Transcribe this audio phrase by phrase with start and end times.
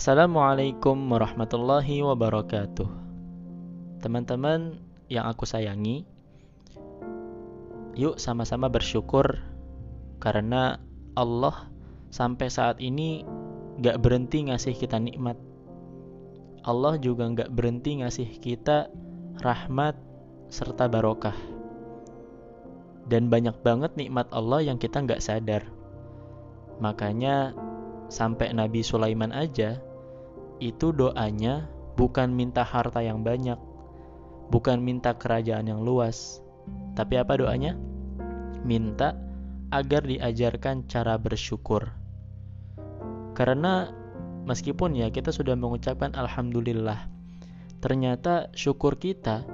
[0.00, 2.88] Assalamualaikum warahmatullahi wabarakatuh.
[4.00, 4.80] Teman-teman
[5.12, 6.08] yang aku sayangi,
[7.92, 9.44] yuk sama-sama bersyukur
[10.16, 10.80] karena
[11.12, 11.68] Allah
[12.08, 13.28] sampai saat ini
[13.84, 15.36] gak berhenti ngasih kita nikmat.
[16.64, 18.88] Allah juga gak berhenti ngasih kita
[19.44, 20.00] rahmat
[20.48, 21.36] serta barokah.
[23.04, 25.68] Dan banyak banget nikmat Allah yang kita gak sadar.
[26.80, 27.52] Makanya
[28.08, 29.89] sampai Nabi Sulaiman aja
[30.60, 33.56] itu doanya bukan minta harta yang banyak,
[34.52, 36.40] bukan minta kerajaan yang luas,
[36.94, 37.74] tapi apa doanya?
[38.62, 39.16] Minta
[39.72, 41.88] agar diajarkan cara bersyukur.
[43.32, 43.88] Karena
[44.44, 47.08] meskipun ya kita sudah mengucapkan alhamdulillah,
[47.80, 49.48] ternyata syukur kita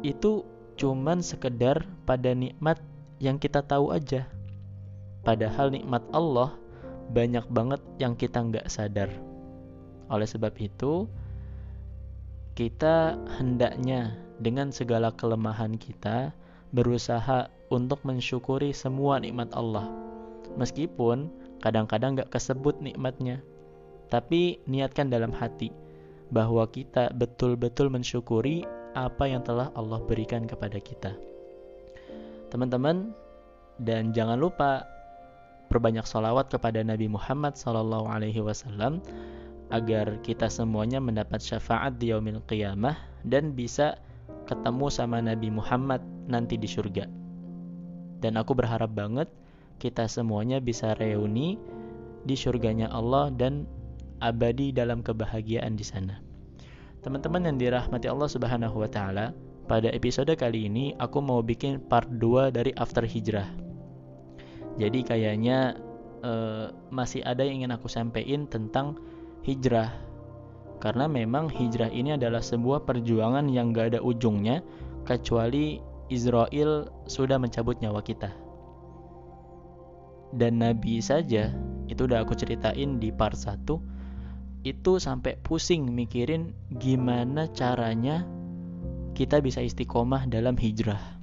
[0.00, 0.48] itu
[0.80, 2.80] cuman sekedar pada nikmat
[3.22, 4.26] yang kita tahu aja.
[5.22, 6.58] Padahal nikmat Allah
[7.12, 9.31] banyak banget yang kita nggak sadar.
[10.12, 11.08] Oleh sebab itu,
[12.52, 16.36] kita hendaknya dengan segala kelemahan kita
[16.76, 19.88] berusaha untuk mensyukuri semua nikmat Allah.
[20.60, 21.32] Meskipun
[21.64, 23.40] kadang-kadang nggak kesebut nikmatnya,
[24.12, 25.72] tapi niatkan dalam hati
[26.28, 31.16] bahwa kita betul-betul mensyukuri apa yang telah Allah berikan kepada kita.
[32.52, 33.16] Teman-teman,
[33.80, 34.84] dan jangan lupa
[35.72, 39.00] perbanyak salawat kepada Nabi Muhammad Wasallam
[39.72, 43.96] agar kita semuanya mendapat syafaat di yaumil qiyamah dan bisa
[44.44, 47.08] ketemu sama Nabi Muhammad nanti di surga.
[48.20, 49.32] Dan aku berharap banget
[49.80, 51.56] kita semuanya bisa reuni
[52.22, 53.66] di surganya Allah dan
[54.22, 56.22] abadi dalam kebahagiaan di sana.
[57.02, 59.34] Teman-teman yang dirahmati Allah Subhanahu wa taala,
[59.66, 63.50] pada episode kali ini aku mau bikin part 2 dari After Hijrah.
[64.78, 65.74] Jadi kayaknya
[66.22, 69.02] uh, masih ada yang ingin aku sampaikan tentang
[69.42, 69.90] hijrah.
[70.82, 74.66] Karena memang hijrah ini adalah sebuah perjuangan yang gak ada ujungnya
[75.06, 75.78] kecuali
[76.10, 78.34] Israel sudah mencabut nyawa kita.
[80.32, 81.52] Dan Nabi saja,
[81.86, 83.62] itu udah aku ceritain di part 1,
[84.62, 88.24] itu sampai pusing mikirin gimana caranya
[89.12, 91.20] kita bisa istiqomah dalam hijrah.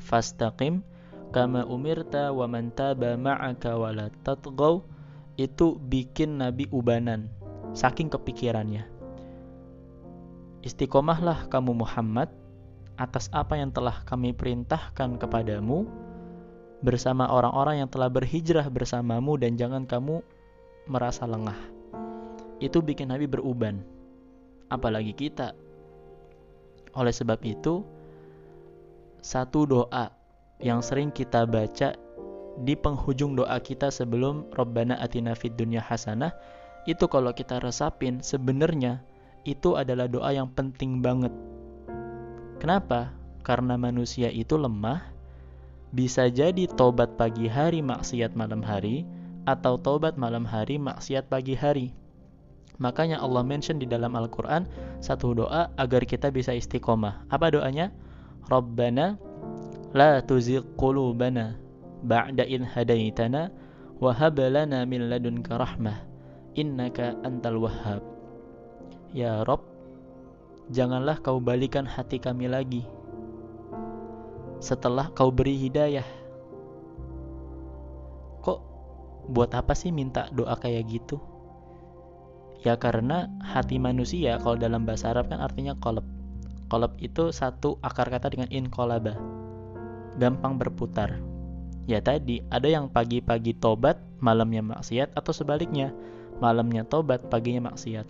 [0.00, 0.86] Fastaqim
[1.34, 4.93] kama umirta wa man taba ma'aka wa la tatghaw
[5.34, 7.26] itu bikin Nabi ubanan
[7.74, 8.86] saking kepikirannya.
[10.64, 12.30] Istiqomahlah kamu Muhammad
[12.94, 15.84] atas apa yang telah kami perintahkan kepadamu
[16.80, 20.22] bersama orang-orang yang telah berhijrah bersamamu dan jangan kamu
[20.86, 21.58] merasa lengah.
[22.62, 23.82] Itu bikin Nabi beruban.
[24.70, 25.52] Apalagi kita.
[26.94, 27.82] Oleh sebab itu,
[29.18, 30.14] satu doa
[30.62, 31.98] yang sering kita baca
[32.62, 36.30] di penghujung doa kita sebelum Rabbana atina fid dunya hasanah
[36.86, 39.02] itu kalau kita resapin sebenarnya
[39.44, 41.32] itu adalah doa yang penting banget.
[42.60, 43.12] Kenapa?
[43.44, 45.04] Karena manusia itu lemah,
[45.92, 49.04] bisa jadi tobat pagi hari maksiat malam hari
[49.44, 51.92] atau tobat malam hari maksiat pagi hari.
[52.80, 54.66] Makanya Allah mention di dalam Al-Qur'an
[54.98, 57.28] satu doa agar kita bisa istiqomah.
[57.30, 57.94] Apa doanya?
[58.50, 59.14] Rabbana
[59.94, 61.63] la tuzigh qulubana
[62.04, 63.48] ba'da in hadaitana
[63.98, 66.04] wa hab lana min ladunka rahmah
[66.54, 68.04] innaka antal wahhab.
[69.14, 69.64] Ya rob
[70.70, 72.84] janganlah kau balikan hati kami lagi.
[74.62, 76.06] Setelah kau beri hidayah
[78.40, 78.60] kok
[79.28, 81.20] buat apa sih minta doa kayak gitu?
[82.64, 86.06] Ya karena hati manusia kalau dalam bahasa Arab kan artinya kolab.
[86.72, 89.20] Kolab itu satu akar kata dengan inkolaba.
[90.16, 91.33] Gampang berputar.
[91.84, 95.92] Ya tadi, ada yang pagi-pagi tobat, malamnya maksiat, atau sebaliknya,
[96.40, 98.08] malamnya tobat, paginya maksiat.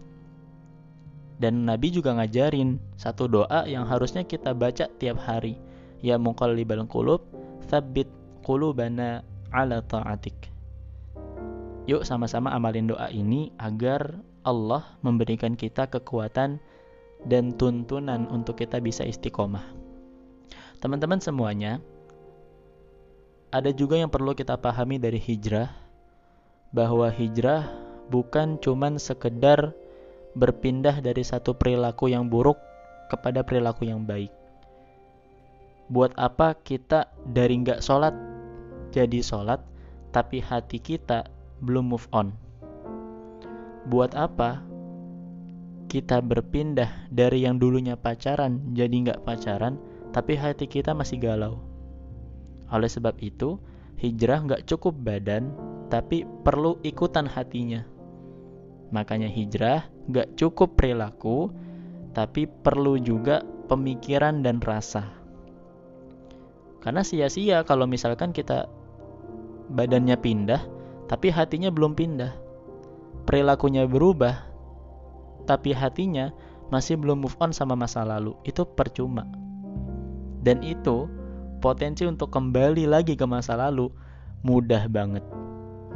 [1.43, 5.59] Dan Nabi juga ngajarin satu doa yang harusnya kita baca tiap hari.
[5.99, 7.27] Ya muqallibal qulub,
[7.67, 8.07] thabbit
[8.47, 10.55] qulubana ala ta'atik.
[11.91, 16.63] Yuk sama-sama amalin doa ini agar Allah memberikan kita kekuatan
[17.27, 19.65] dan tuntunan untuk kita bisa istiqomah.
[20.81, 21.81] Teman-teman semuanya,
[23.55, 25.71] ada juga yang perlu kita pahami dari hijrah
[26.75, 27.71] bahwa hijrah
[28.11, 29.71] bukan cuman sekedar
[30.35, 32.59] berpindah dari satu perilaku yang buruk
[33.07, 34.35] kepada perilaku yang baik.
[35.87, 38.11] Buat apa kita dari nggak sholat
[38.91, 39.63] jadi sholat,
[40.11, 41.31] tapi hati kita
[41.63, 42.35] belum move on?
[43.87, 44.67] Buat apa
[45.87, 49.79] kita berpindah dari yang dulunya pacaran jadi nggak pacaran,
[50.11, 51.74] tapi hati kita masih galau?
[52.73, 53.61] Oleh sebab itu,
[54.01, 55.53] hijrah nggak cukup badan,
[55.93, 57.85] tapi perlu ikutan hatinya.
[58.95, 61.51] Makanya hijrah gak cukup perilaku,
[62.15, 65.11] tapi perlu juga pemikiran dan rasa.
[66.79, 68.69] Karena sia-sia kalau misalkan kita
[69.73, 70.63] badannya pindah,
[71.09, 72.33] tapi hatinya belum pindah.
[73.25, 74.47] Perilakunya berubah,
[75.49, 76.29] tapi hatinya
[76.69, 78.37] masih belum move on sama masa lalu.
[78.45, 79.25] Itu percuma.
[80.45, 81.09] Dan itu
[81.65, 83.89] potensi untuk kembali lagi ke masa lalu
[84.45, 85.25] mudah banget.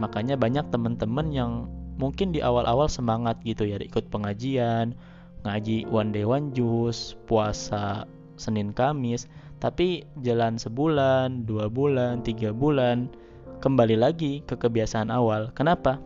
[0.01, 1.69] Makanya banyak teman-teman yang
[2.01, 4.97] mungkin di awal-awal semangat gitu ya ikut pengajian,
[5.45, 8.09] ngaji one day one juice, puasa
[8.41, 9.29] Senin Kamis,
[9.61, 13.13] tapi jalan sebulan, dua bulan, tiga bulan,
[13.61, 15.53] kembali lagi ke kebiasaan awal.
[15.53, 16.01] Kenapa?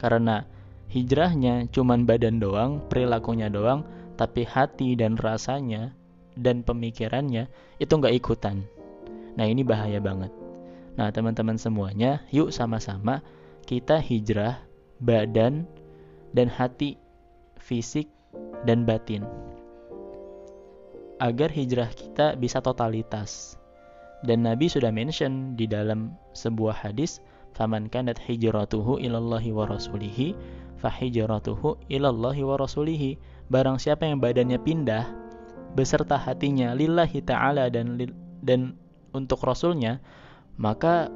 [0.00, 0.48] Karena
[0.88, 3.84] hijrahnya cuman badan doang, perilakunya doang,
[4.16, 5.92] tapi hati dan rasanya
[6.40, 8.64] dan pemikirannya itu nggak ikutan.
[9.36, 10.32] Nah ini bahaya banget.
[10.96, 13.20] Nah teman-teman semuanya, yuk sama-sama
[13.68, 14.64] kita hijrah
[15.04, 15.68] badan
[16.32, 16.96] dan hati,
[17.60, 18.08] fisik
[18.64, 19.24] dan batin.
[21.20, 23.60] Agar hijrah kita bisa totalitas.
[24.24, 27.20] Dan Nabi sudah mention di dalam sebuah hadis,
[27.52, 30.32] "Faman kanat hijratuhu ilallahi wa rasulihi,
[30.80, 33.20] fahijratuhu ilallahi wa rasulihi."
[33.52, 35.04] Barang siapa yang badannya pindah
[35.76, 38.00] beserta hatinya lillahi taala dan
[38.40, 38.74] dan
[39.16, 40.04] untuk rasulnya,
[40.60, 41.08] maka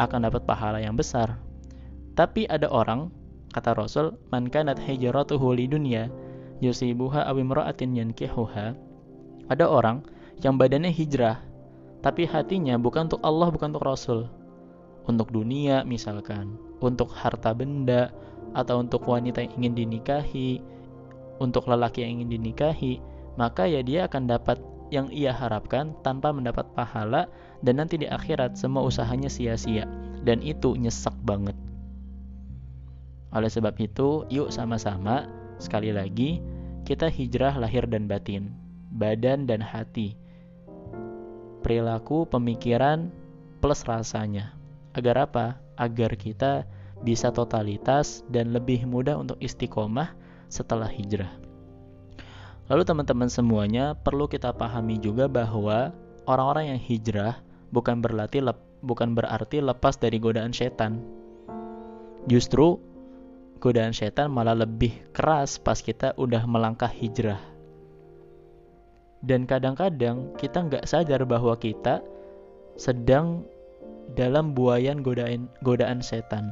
[0.00, 1.36] akan dapat pahala yang besar.
[2.16, 3.12] Tapi ada orang,
[3.52, 6.08] kata Rasul, man kanat hijratuhu li dunya
[6.64, 8.76] yusibuha aw imra'atin yankihuha.
[9.52, 10.04] Ada orang
[10.40, 11.40] yang badannya hijrah,
[12.00, 14.20] tapi hatinya bukan untuk Allah, bukan untuk Rasul.
[15.04, 18.14] Untuk dunia misalkan, untuk harta benda,
[18.52, 20.60] atau untuk wanita yang ingin dinikahi,
[21.40, 23.00] untuk lelaki yang ingin dinikahi,
[23.34, 24.60] maka ya dia akan dapat
[24.92, 27.32] yang ia harapkan tanpa mendapat pahala
[27.64, 29.88] dan nanti di akhirat semua usahanya sia-sia
[30.20, 31.56] dan itu nyesek banget.
[33.32, 35.24] Oleh sebab itu, yuk sama-sama
[35.56, 36.44] sekali lagi
[36.84, 38.52] kita hijrah lahir dan batin,
[38.92, 40.12] badan dan hati.
[41.64, 43.08] Perilaku, pemikiran
[43.64, 44.52] plus rasanya.
[44.92, 45.56] Agar apa?
[45.80, 46.68] Agar kita
[47.00, 50.12] bisa totalitas dan lebih mudah untuk istiqomah
[50.52, 51.32] setelah hijrah.
[52.72, 55.92] Lalu teman-teman semuanya perlu kita pahami juga bahwa
[56.24, 57.36] orang-orang yang hijrah
[57.68, 61.04] bukan berarti lep, bukan berarti lepas dari godaan setan.
[62.32, 62.80] Justru
[63.60, 67.44] godaan setan malah lebih keras pas kita udah melangkah hijrah.
[69.20, 72.00] Dan kadang-kadang kita nggak sadar bahwa kita
[72.80, 73.44] sedang
[74.16, 76.48] dalam buayan godaan godaan setan.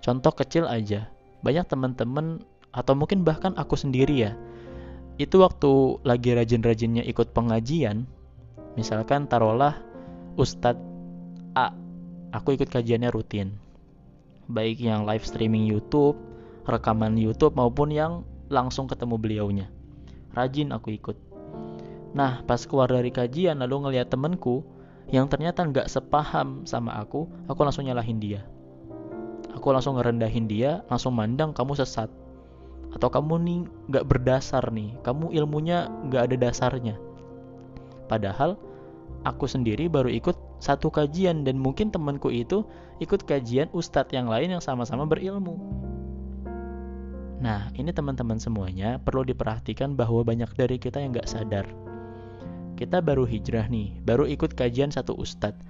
[0.00, 1.04] Contoh kecil aja,
[1.44, 2.40] banyak teman-teman
[2.72, 4.32] atau mungkin bahkan aku sendiri ya
[5.18, 8.06] itu waktu lagi rajin-rajinnya ikut pengajian,
[8.78, 9.82] misalkan taruhlah
[10.38, 10.78] Ustadz
[11.58, 11.74] A,
[12.30, 13.58] aku ikut kajiannya rutin.
[14.46, 16.14] Baik yang live streaming YouTube,
[16.70, 19.66] rekaman YouTube maupun yang langsung ketemu beliaunya.
[20.38, 21.18] Rajin aku ikut.
[22.14, 24.62] Nah, pas keluar dari kajian lalu ngeliat temenku
[25.10, 28.46] yang ternyata nggak sepaham sama aku, aku langsung nyalahin dia.
[29.50, 32.06] Aku langsung ngerendahin dia, langsung mandang kamu sesat
[32.94, 33.60] atau kamu nih
[33.92, 36.96] nggak berdasar nih kamu ilmunya nggak ada dasarnya.
[38.08, 38.56] Padahal
[39.28, 42.66] aku sendiri baru ikut satu kajian dan mungkin temanku itu
[42.98, 45.54] ikut kajian ustadz yang lain yang sama-sama berilmu.
[47.38, 51.66] Nah ini teman-teman semuanya perlu diperhatikan bahwa banyak dari kita yang nggak sadar.
[52.74, 55.62] Kita baru hijrah nih baru ikut kajian satu ustadz.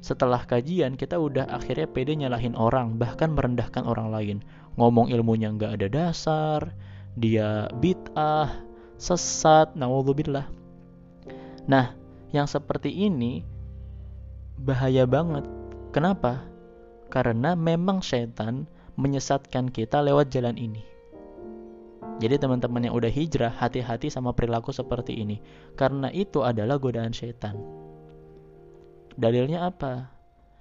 [0.00, 4.38] Setelah kajian kita udah akhirnya pede nyalahin orang bahkan merendahkan orang lain
[4.78, 6.60] ngomong ilmunya nggak ada dasar
[7.18, 8.62] dia bid'ah
[9.00, 10.46] sesat naudzubillah
[11.66, 11.94] nah
[12.30, 13.42] yang seperti ini
[14.60, 15.46] bahaya banget
[15.90, 16.46] kenapa
[17.10, 20.90] karena memang setan menyesatkan kita lewat jalan ini
[22.20, 25.40] jadi teman-teman yang udah hijrah, hati-hati sama perilaku seperti ini.
[25.72, 27.56] Karena itu adalah godaan setan.
[29.16, 30.12] Dalilnya apa?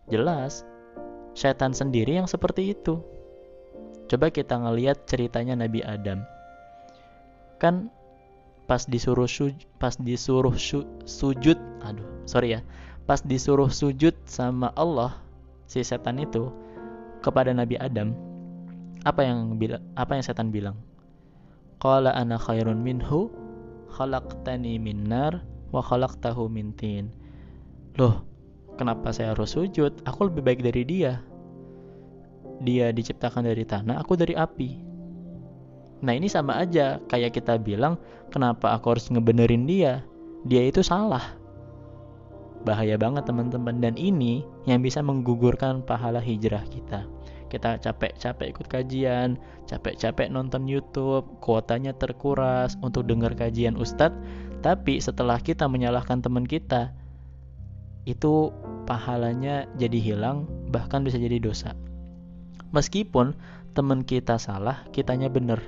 [0.08, 0.64] Jelas,
[1.36, 3.04] setan sendiri yang seperti itu.
[4.10, 6.26] Coba kita ngeliat ceritanya Nabi Adam.
[7.62, 7.94] Kan
[8.66, 12.62] pas disuruh su pas disuruh su sujud, aduh, sorry ya.
[13.06, 15.18] Pas disuruh sujud sama Allah
[15.70, 16.50] si setan itu
[17.22, 18.18] kepada Nabi Adam,
[19.06, 19.54] apa yang
[19.94, 20.78] apa yang setan bilang?
[21.78, 23.30] Qala ana khairun minhu
[23.94, 27.14] khalaqtani min nar wa khalaqtahu min tin.
[27.98, 28.30] Loh,
[28.80, 29.92] Kenapa saya harus sujud?
[30.08, 31.20] Aku lebih baik dari dia.
[32.60, 34.70] Dia diciptakan dari tanah, aku dari api.
[36.00, 38.00] Nah ini sama aja kayak kita bilang
[38.32, 40.04] kenapa aku harus ngebenerin dia.
[40.48, 41.36] Dia itu salah.
[42.64, 47.08] Bahaya banget teman-teman dan ini yang bisa menggugurkan pahala hijrah kita.
[47.50, 49.34] kita capek-capek ikut kajian,
[49.66, 54.22] capek-capek nonton YouTube, kuotanya terkuras untuk dengar kajian ustadz,
[54.62, 56.94] tapi setelah kita menyalahkan teman kita,
[58.06, 58.54] itu
[58.86, 61.74] pahalanya jadi hilang, bahkan bisa jadi dosa.
[62.70, 63.34] Meskipun
[63.74, 65.62] teman kita salah, kitanya benar.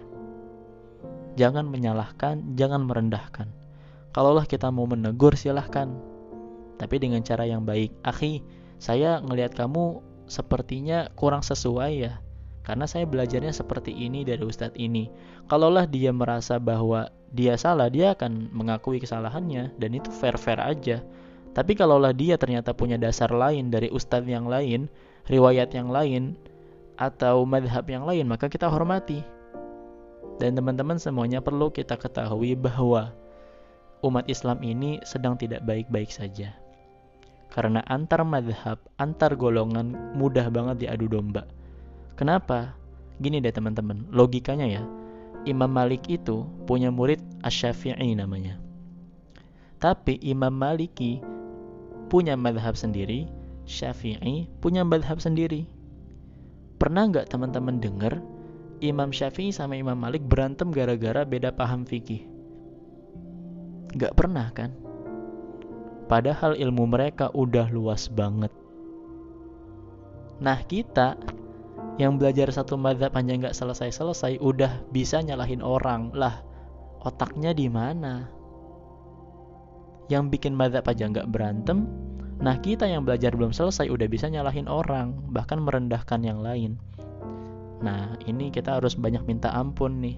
[1.40, 3.50] Jangan menyalahkan, jangan merendahkan.
[4.12, 5.88] Kalaulah kita mau menegur, silahkan.
[6.76, 7.96] Tapi dengan cara yang baik.
[8.04, 8.44] Akhi,
[8.82, 12.20] saya ngelihat kamu sepertinya kurang sesuai ya.
[12.62, 15.10] Karena saya belajarnya seperti ini dari ustadz ini.
[15.50, 21.02] Kalaulah dia merasa bahwa dia salah, dia akan mengakui kesalahannya dan itu fair-fair aja.
[21.52, 24.88] Tapi kalaulah dia ternyata punya dasar lain dari ustadz yang lain,
[25.28, 26.38] riwayat yang lain,
[26.96, 29.24] atau madhab yang lain, maka kita hormati.
[30.42, 33.14] Dan teman-teman semuanya perlu kita ketahui bahwa
[34.02, 36.58] umat Islam ini sedang tidak baik-baik saja.
[37.52, 41.46] Karena antar madhab, antar golongan mudah banget diadu domba.
[42.16, 42.74] Kenapa?
[43.22, 44.84] Gini deh teman-teman, logikanya ya.
[45.46, 48.62] Imam Malik itu punya murid Asy-Syafi'i namanya.
[49.82, 51.18] Tapi Imam Maliki
[52.06, 53.26] punya madhab sendiri,
[53.66, 55.66] Syafi'i punya madhab sendiri.
[56.82, 58.18] Pernah nggak teman-teman dengar
[58.82, 62.26] Imam Syafi'i sama Imam Malik berantem gara-gara beda paham fikih?
[63.94, 64.74] Nggak pernah kan?
[66.10, 68.50] Padahal ilmu mereka udah luas banget.
[70.42, 71.22] Nah kita
[72.02, 76.42] yang belajar satu madhab hanya nggak selesai-selesai udah bisa nyalahin orang lah
[77.06, 78.26] otaknya di mana
[80.10, 81.86] yang bikin madhab aja nggak berantem
[82.42, 86.82] nah kita yang belajar belum selesai udah bisa nyalahin orang bahkan merendahkan yang lain.
[87.82, 90.18] Nah ini kita harus banyak minta ampun nih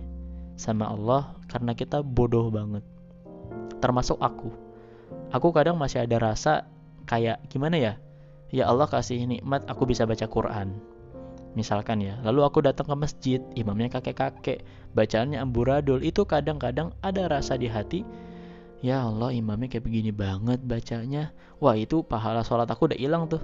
[0.55, 2.83] sama Allah karena kita bodoh banget.
[3.83, 4.51] Termasuk aku.
[5.35, 6.67] Aku kadang masih ada rasa
[7.07, 7.93] kayak gimana ya?
[8.53, 10.77] Ya Allah kasih nikmat aku bisa baca Quran.
[11.53, 17.57] Misalkan ya lalu aku datang ke masjid imamnya kakek-kakek bacaannya amburadul itu kadang-kadang ada rasa
[17.57, 18.01] di hati
[18.83, 21.31] ya Allah imamnya kayak begini banget bacanya.
[21.63, 23.41] Wah itu pahala sholat aku udah hilang tuh.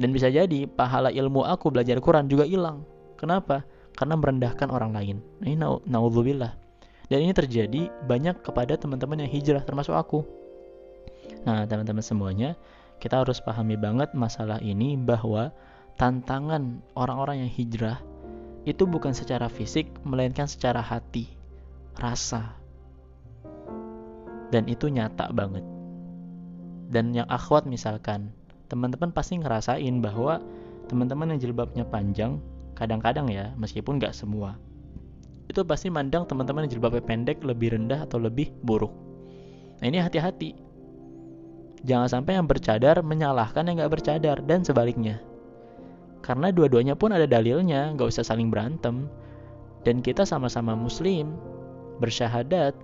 [0.00, 2.82] Dan bisa jadi pahala ilmu aku belajar Quran juga hilang.
[3.20, 3.66] Kenapa?
[3.92, 5.16] Karena merendahkan orang lain.
[5.42, 6.68] Ini naudzubillah
[7.08, 10.24] dan ini terjadi banyak kepada teman-teman yang hijrah termasuk aku.
[11.48, 12.54] Nah, teman-teman semuanya,
[13.00, 15.48] kita harus pahami banget masalah ini bahwa
[15.96, 17.98] tantangan orang-orang yang hijrah
[18.68, 21.32] itu bukan secara fisik melainkan secara hati,
[21.96, 22.52] rasa.
[24.48, 25.64] Dan itu nyata banget.
[26.88, 28.32] Dan yang akhwat misalkan,
[28.72, 30.40] teman-teman pasti ngerasain bahwa
[30.88, 32.40] teman-teman yang jilbabnya panjang,
[32.72, 34.56] kadang-kadang ya, meskipun nggak semua,
[35.48, 38.92] itu pasti mandang teman-teman yang jilbabnya pendek lebih rendah atau lebih buruk.
[39.80, 40.52] Nah ini hati-hati.
[41.84, 45.20] Jangan sampai yang bercadar menyalahkan yang nggak bercadar dan sebaliknya.
[46.20, 49.08] Karena dua-duanya pun ada dalilnya, nggak usah saling berantem.
[49.86, 51.38] Dan kita sama-sama muslim,
[52.02, 52.74] bersyahadat,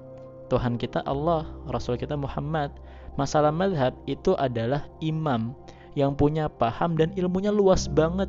[0.53, 2.75] Tuhan kita Allah, Rasul kita Muhammad.
[3.15, 5.55] Masalah madhab itu adalah imam
[5.95, 8.29] yang punya paham dan ilmunya luas banget.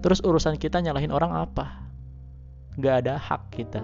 [0.00, 1.90] Terus urusan kita nyalahin orang apa?
[2.78, 3.82] nggak ada hak kita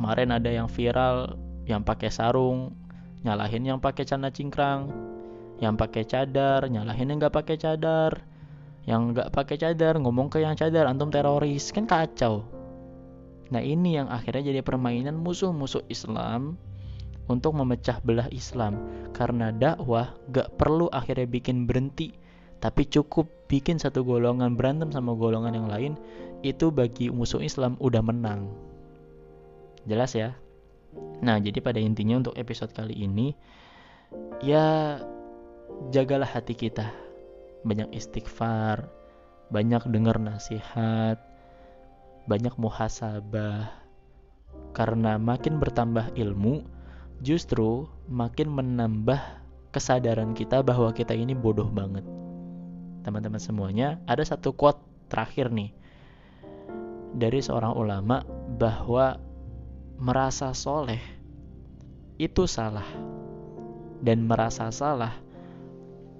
[0.00, 2.72] kemarin ada yang viral yang pakai sarung
[3.22, 4.88] nyalahin yang pakai celana cingkrang
[5.60, 8.24] yang pakai cadar nyalahin yang nggak pakai cadar
[8.88, 12.42] yang nggak pakai cadar ngomong ke yang cadar antum teroris kan kacau
[13.50, 16.58] nah ini yang akhirnya jadi permainan musuh-musuh Islam
[17.26, 18.78] untuk memecah belah Islam
[19.14, 22.14] karena dakwah gak perlu akhirnya bikin berhenti
[22.58, 25.92] tapi cukup bikin satu golongan berantem sama golongan yang lain
[26.40, 28.50] itu bagi musuh Islam udah menang.
[29.86, 30.34] Jelas ya?
[31.22, 33.36] Nah, jadi pada intinya untuk episode kali ini
[34.42, 34.98] ya
[35.92, 36.90] jagalah hati kita.
[37.66, 38.88] Banyak istighfar,
[39.50, 41.18] banyak dengar nasihat,
[42.26, 43.70] banyak muhasabah.
[44.76, 46.66] Karena makin bertambah ilmu,
[47.24, 49.18] justru makin menambah
[49.72, 52.04] kesadaran kita bahwa kita ini bodoh banget.
[53.06, 55.70] Teman-teman semuanya, ada satu quote terakhir nih
[57.16, 58.20] dari seorang ulama
[58.60, 59.16] bahwa
[59.96, 61.00] merasa soleh
[62.20, 62.84] itu salah
[64.04, 65.16] dan merasa salah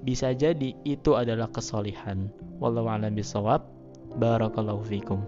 [0.01, 3.69] bisa jadi itu adalah kesolihan wallahu a'lam bisawab
[4.17, 5.21] barakallahu fikum